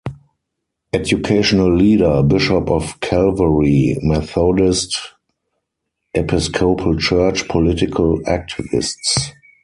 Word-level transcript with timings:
Educational 0.93 1.75
leader, 1.75 2.23
Bishop 2.23 2.71
of 2.71 2.99
Calvary 3.01 3.95
Methodist 4.01 4.97
Episcopal 6.15 6.97
Church, 6.97 7.47
political 7.47 8.19
activists. 8.21 9.29